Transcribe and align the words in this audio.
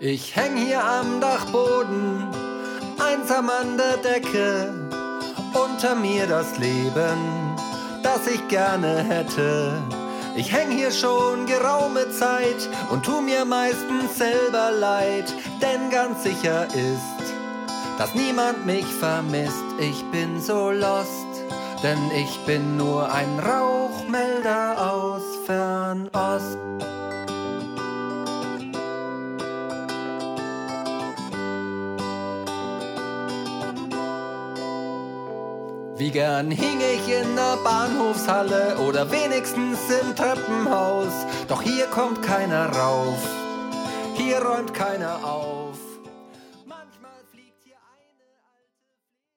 Ich 0.00 0.34
häng 0.34 0.56
hier 0.56 0.84
am 0.84 1.20
Dachboden, 1.20 2.26
einsam 2.98 3.48
an 3.48 3.78
der 3.78 3.96
Decke, 3.98 4.90
unter 5.54 5.94
mir 5.94 6.26
das 6.26 6.58
Leben, 6.58 7.56
das 8.02 8.26
ich 8.26 8.46
gerne 8.48 9.04
hätte. 9.04 9.80
Ich 10.34 10.52
häng 10.52 10.72
hier 10.72 10.90
schon 10.90 11.46
geraume 11.46 12.10
Zeit 12.10 12.68
und 12.90 13.04
tu 13.04 13.20
mir 13.20 13.44
meistens 13.44 14.18
selber 14.18 14.72
leid, 14.72 15.32
denn 15.62 15.90
ganz 15.90 16.24
sicher 16.24 16.66
ist, 16.74 17.32
dass 17.96 18.16
niemand 18.16 18.66
mich 18.66 18.86
vermisst. 18.86 19.64
Ich 19.78 20.04
bin 20.10 20.40
so 20.40 20.72
lost, 20.72 21.44
denn 21.84 22.10
ich 22.16 22.36
bin 22.46 22.76
nur 22.76 23.12
ein 23.12 23.38
Rauchmelder 23.38 24.92
aus 24.92 25.22
Fernost. 25.46 26.58
Wie 35.96 36.10
gern 36.10 36.50
hing 36.50 36.80
ich 36.80 37.08
in 37.08 37.36
der 37.36 37.56
Bahnhofshalle 37.62 38.78
oder 38.78 39.12
wenigstens 39.12 39.78
im 40.02 40.16
Treppenhaus. 40.16 41.12
Doch 41.46 41.62
hier 41.62 41.86
kommt 41.86 42.20
keiner 42.20 42.66
rauf, 42.66 43.18
hier 44.14 44.38
räumt 44.38 44.74
keiner 44.74 45.24
auf. 45.24 45.93